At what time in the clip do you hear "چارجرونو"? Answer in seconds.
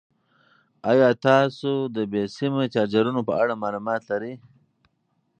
2.73-3.21